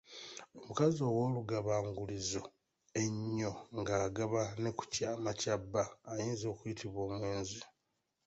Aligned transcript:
Omukazi 0.59 0.99
ow'olugabangulizo 1.09 2.43
ennyo 3.03 3.51
ng'agaba 3.77 4.41
ne 4.61 4.69
ku 4.77 4.83
kyama 4.93 5.31
kya 5.41 5.55
bba 5.61 5.83
ayinza 6.11 6.45
okuyitibwa 6.53 6.99
omwenzi. 7.09 7.61